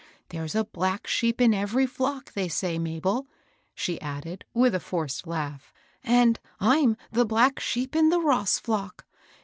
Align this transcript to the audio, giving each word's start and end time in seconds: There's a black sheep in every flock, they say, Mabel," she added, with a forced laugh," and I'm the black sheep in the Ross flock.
There's 0.29 0.55
a 0.55 0.63
black 0.65 1.05
sheep 1.05 1.39
in 1.39 1.53
every 1.53 1.85
flock, 1.85 2.33
they 2.33 2.47
say, 2.47 2.79
Mabel," 2.79 3.27
she 3.75 4.01
added, 4.01 4.43
with 4.51 4.73
a 4.73 4.79
forced 4.79 5.27
laugh," 5.27 5.71
and 6.17 6.39
I'm 6.59 6.97
the 7.11 7.23
black 7.23 7.59
sheep 7.59 7.95
in 7.95 8.09
the 8.09 8.19
Ross 8.19 8.57
flock. 8.57 9.05